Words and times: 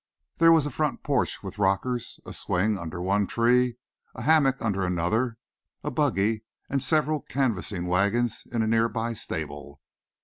There 0.39 0.51
was 0.51 0.65
a 0.65 0.71
front 0.71 1.03
porch 1.03 1.43
with 1.43 1.59
rockers, 1.59 2.19
a 2.25 2.33
swing 2.33 2.75
under 2.75 2.99
one 2.99 3.27
tree, 3.27 3.77
a 4.15 4.23
hammock 4.23 4.57
under 4.59 4.83
another, 4.83 5.37
a 5.83 5.91
buggy 5.91 6.41
and 6.71 6.81
several 6.81 7.19
canvassing 7.21 7.85
wagons 7.85 8.47
in 8.51 8.63
a 8.63 8.67
nearby 8.67 9.13
stable. 9.13 9.79